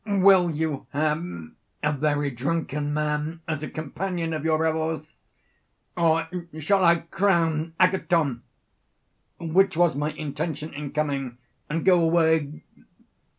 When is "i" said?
6.83-6.95